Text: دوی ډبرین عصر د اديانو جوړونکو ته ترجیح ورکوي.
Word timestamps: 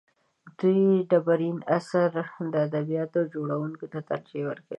دوی 0.59 0.81
ډبرین 1.09 1.57
عصر 1.77 2.09
د 2.53 2.55
اديانو 2.81 3.21
جوړونکو 3.33 3.85
ته 3.91 3.99
ترجیح 4.09 4.43
ورکوي. 4.47 4.69